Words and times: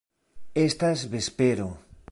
Estas 0.67 0.99
vespero. 1.13 1.67